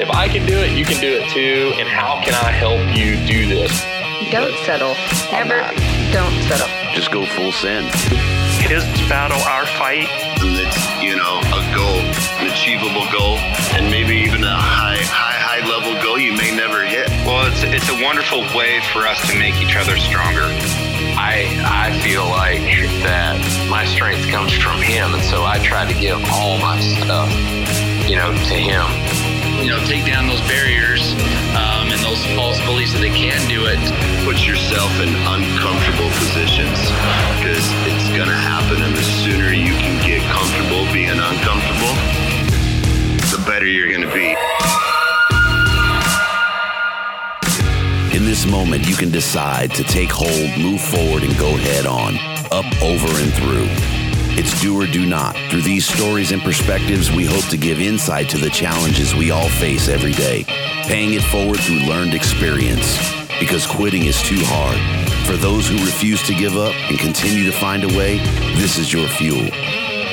[0.00, 1.72] if I can do it, you can do it too.
[1.78, 3.72] And how can I help you do this?
[4.30, 4.94] Don't settle.
[5.32, 6.68] I'm Ever don't settle.
[6.94, 7.86] Just go full send.
[8.64, 10.08] his battle, our fight.
[10.40, 12.00] It's, you know, a goal,
[12.40, 13.36] an achievable goal,
[13.76, 17.08] and maybe even a high, high, high level goal you may never hit.
[17.26, 20.48] Well, it's it's a wonderful way for us to make each other stronger.
[21.20, 22.62] I I feel like
[23.04, 23.36] that
[23.68, 27.30] my strength comes from him, and so I try to give all my stuff,
[28.08, 29.27] you know, to him.
[29.62, 31.02] You know, take down those barriers
[31.58, 33.80] um, and those false beliefs that they can do it.
[34.22, 36.78] Put yourself in uncomfortable positions
[37.38, 41.94] because it's going to happen, and the sooner you can get comfortable being uncomfortable,
[43.34, 44.36] the better you're going to be.
[48.14, 52.14] In this moment, you can decide to take hold, move forward, and go head on,
[52.52, 53.87] up, over, and through.
[54.40, 55.36] It's do or do not.
[55.50, 59.48] Through these stories and perspectives, we hope to give insight to the challenges we all
[59.48, 60.44] face every day,
[60.86, 62.96] paying it forward through learned experience.
[63.40, 64.78] Because quitting is too hard.
[65.26, 68.18] For those who refuse to give up and continue to find a way,
[68.54, 69.48] this is your fuel.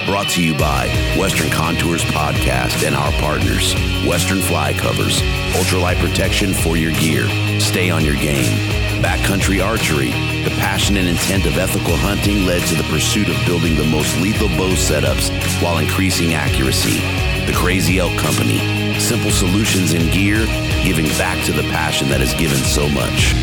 [0.08, 0.88] Brought to you by
[1.19, 3.75] Western Contours Podcast and our partners,
[4.08, 5.22] Western Fly Covers,
[5.53, 7.30] ultralight protection for your gear.
[7.59, 8.84] Stay on your game.
[9.01, 10.11] Backcountry Archery,
[10.44, 14.17] the passion and intent of ethical hunting led to the pursuit of building the most
[14.19, 15.29] lethal bow setups
[15.61, 17.00] while increasing accuracy.
[17.45, 18.59] The Crazy Elk Company,
[19.00, 20.45] simple solutions in gear,
[20.84, 23.34] giving back to the passion that has given so much.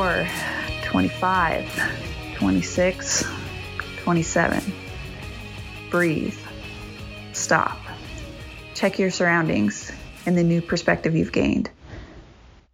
[0.00, 0.28] Twenty-four,
[0.84, 3.22] twenty-five, twenty-six,
[3.98, 4.72] twenty-seven.
[5.90, 6.38] Breathe.
[7.34, 7.76] Stop.
[8.74, 9.92] Check your surroundings
[10.24, 11.68] and the new perspective you've gained.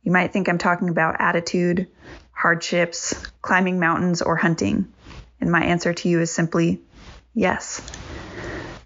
[0.05, 1.89] You might think I'm talking about attitude,
[2.31, 3.13] hardships,
[3.43, 4.93] climbing mountains, or hunting.
[5.41, 6.81] And my answer to you is simply
[7.35, 7.83] yes.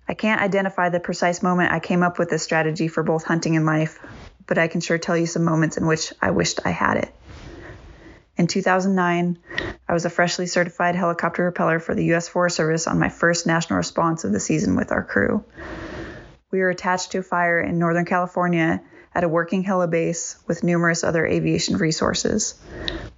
[0.09, 3.57] I can't identify the precise moment I came up with this strategy for both hunting
[3.57, 3.99] and life,
[4.47, 7.15] but I can sure tell you some moments in which I wished I had it.
[8.41, 9.39] In 2009,
[9.87, 12.27] I was a freshly certified helicopter rappeller for the U.S.
[12.27, 15.45] Forest Service on my first national response of the season with our crew.
[16.51, 18.81] We were attached to a fire in Northern California
[19.15, 22.55] at a working helibase with numerous other aviation resources.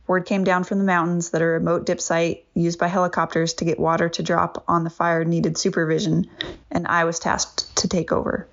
[0.08, 3.64] Word came down from the mountains that a remote dip site used by helicopters to
[3.64, 6.28] get water to drop on the fire needed supervision,
[6.68, 8.48] and I was tasked to take over.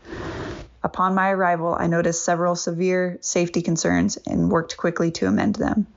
[0.84, 5.88] Upon my arrival, I noticed several severe safety concerns and worked quickly to amend them.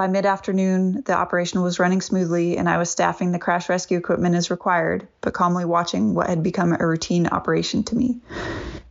[0.00, 3.98] By mid afternoon, the operation was running smoothly, and I was staffing the crash rescue
[3.98, 8.18] equipment as required, but calmly watching what had become a routine operation to me.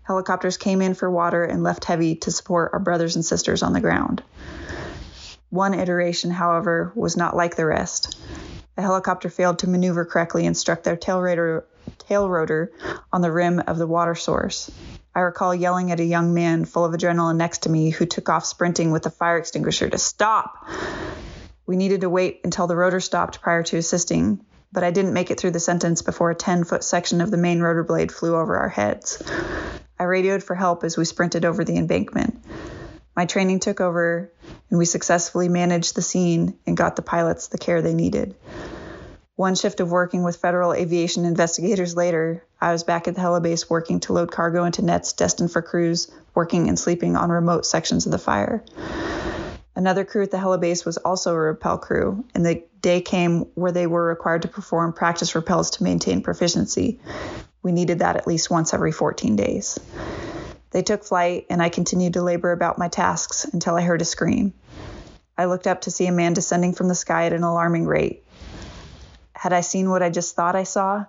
[0.03, 3.73] Helicopters came in for water and left heavy to support our brothers and sisters on
[3.73, 4.21] the ground.
[5.49, 8.15] One iteration, however, was not like the rest.
[8.75, 11.65] The helicopter failed to maneuver correctly and struck their tail rotor,
[11.97, 12.71] tail rotor
[13.11, 14.69] on the rim of the water source.
[15.19, 18.29] I recall yelling at a young man full of adrenaline next to me who took
[18.29, 20.65] off sprinting with a fire extinguisher to stop.
[21.65, 25.29] We needed to wait until the rotor stopped prior to assisting, but I didn't make
[25.29, 28.33] it through the sentence before a 10 foot section of the main rotor blade flew
[28.33, 29.21] over our heads.
[29.99, 32.41] I radioed for help as we sprinted over the embankment.
[33.13, 34.31] My training took over,
[34.69, 38.37] and we successfully managed the scene and got the pilots the care they needed.
[39.39, 43.69] One shift of working with federal aviation investigators later, I was back at the helibase
[43.69, 48.05] working to load cargo into nets destined for crews working and sleeping on remote sections
[48.05, 48.65] of the fire.
[49.77, 53.71] Another crew at the helibase was also a rappel crew, and the day came where
[53.71, 56.99] they were required to perform practice rappels to maintain proficiency.
[57.63, 59.79] We needed that at least once every 14 days.
[60.71, 64.05] They took flight, and I continued to labor about my tasks until I heard a
[64.05, 64.51] scream.
[65.37, 68.25] I looked up to see a man descending from the sky at an alarming rate.
[69.39, 71.05] Had I seen what I just thought I saw?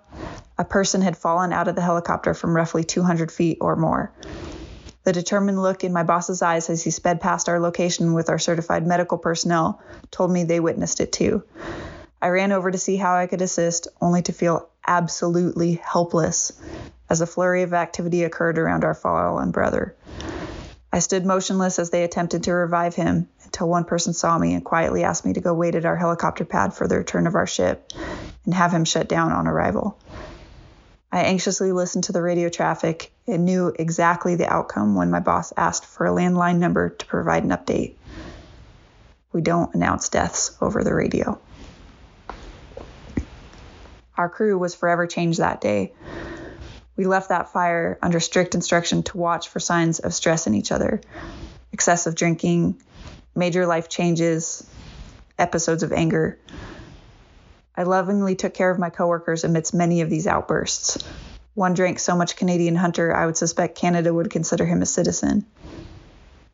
[0.57, 4.13] A person had fallen out of the helicopter from roughly 200 feet or more.
[5.03, 8.39] The determined look in my boss's eyes as he sped past our location with our
[8.39, 9.83] certified medical personnel
[10.13, 11.43] told me they witnessed it too.
[12.23, 16.53] I ran over to see how I could assist, only to feel absolutely helpless
[17.09, 19.97] as a flurry of activity occurred around our fallen brother.
[20.93, 24.65] I stood motionless as they attempted to revive him until one person saw me and
[24.65, 27.47] quietly asked me to go wait at our helicopter pad for the return of our
[27.47, 27.93] ship
[28.45, 29.97] and have him shut down on arrival.
[31.13, 35.53] I anxiously listened to the radio traffic and knew exactly the outcome when my boss
[35.57, 37.95] asked for a landline number to provide an update.
[39.33, 41.41] We don't announce deaths over the radio.
[44.17, 45.93] Our crew was forever changed that day.
[47.01, 50.71] We left that fire under strict instruction to watch for signs of stress in each
[50.71, 51.01] other
[51.73, 52.83] excessive drinking,
[53.35, 54.69] major life changes,
[55.39, 56.39] episodes of anger.
[57.75, 61.03] I lovingly took care of my coworkers amidst many of these outbursts.
[61.55, 65.47] One drank so much Canadian Hunter, I would suspect Canada would consider him a citizen.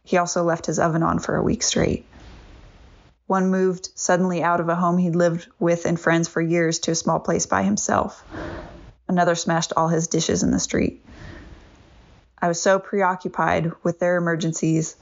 [0.05, 2.07] He also left his oven on for a week straight.
[3.27, 6.93] One moved suddenly out of a home he'd lived with and friends for years to
[6.93, 8.23] a small place by himself.
[9.09, 11.05] Another smashed all his dishes in the street.
[12.41, 14.97] I was so preoccupied with their emergencies,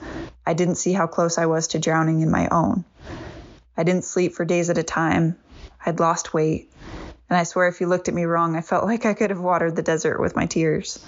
[0.47, 2.85] I didn't see how close I was to drowning in my own.
[3.77, 5.37] I didn't sleep for days at a time.
[5.85, 6.71] I'd lost weight.
[7.31, 9.41] And I swear if you looked at me wrong, I felt like I could have
[9.41, 11.05] watered the desert with my tears.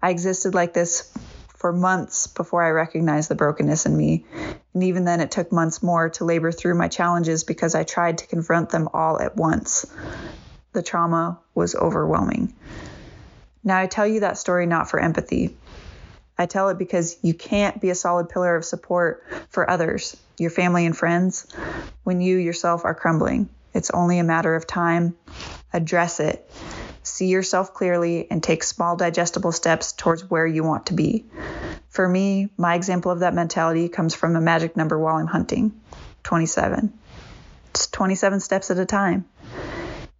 [0.00, 1.12] I existed like this
[1.48, 4.24] for months before I recognized the brokenness in me.
[4.72, 8.18] And even then, it took months more to labor through my challenges because I tried
[8.18, 9.84] to confront them all at once.
[10.72, 12.54] The trauma was overwhelming.
[13.62, 15.56] Now, I tell you that story not for empathy.
[16.38, 20.50] I tell it because you can't be a solid pillar of support for others, your
[20.50, 21.46] family and friends,
[22.02, 23.48] when you yourself are crumbling.
[23.74, 25.16] It's only a matter of time.
[25.72, 26.50] Address it.
[27.02, 31.24] See yourself clearly and take small, digestible steps towards where you want to be.
[31.90, 35.78] For me, my example of that mentality comes from a magic number while I'm hunting
[36.22, 36.92] 27.
[37.70, 39.26] It's 27 steps at a time.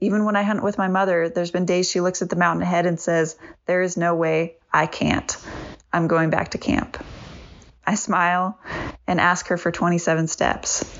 [0.00, 2.62] Even when I hunt with my mother, there's been days she looks at the mountain
[2.62, 3.36] ahead and says,
[3.66, 5.36] There is no way, I can't.
[5.92, 7.02] I'm going back to camp.
[7.86, 8.58] I smile
[9.06, 10.98] and ask her for 27 steps.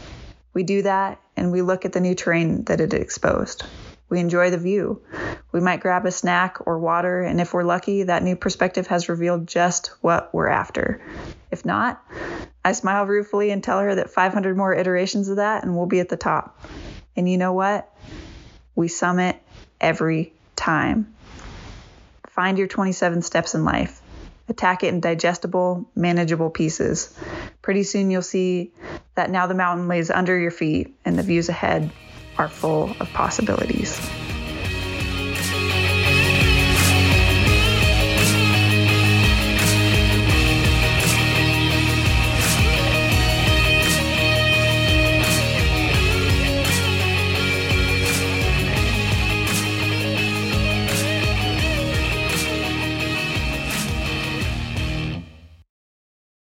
[0.52, 3.64] We do that and we look at the new terrain that it exposed.
[4.10, 5.00] We enjoy the view.
[5.52, 9.08] We might grab a snack or water, and if we're lucky, that new perspective has
[9.08, 11.00] revealed just what we're after.
[11.52, 12.04] If not,
[12.64, 16.00] I smile ruefully and tell her that 500 more iterations of that and we'll be
[16.00, 16.60] at the top.
[17.16, 17.88] And you know what?
[18.80, 19.36] We summit
[19.78, 21.14] every time.
[22.28, 24.00] Find your 27 steps in life.
[24.48, 27.14] Attack it in digestible, manageable pieces.
[27.60, 28.72] Pretty soon you'll see
[29.16, 31.90] that now the mountain lays under your feet and the views ahead
[32.38, 34.00] are full of possibilities.